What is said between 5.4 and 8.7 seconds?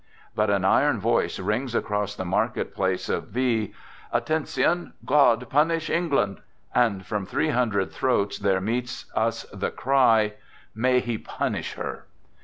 punish England!" and from three hundred throats there